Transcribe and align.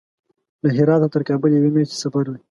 له 0.63 0.69
هراته 0.77 1.07
تر 1.13 1.21
کابل 1.29 1.49
یوې 1.57 1.69
میاشتې 1.75 1.97
سفر 2.03 2.25
دی. 2.33 2.39